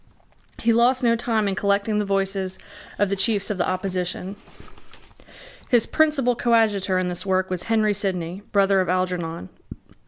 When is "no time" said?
1.03-1.47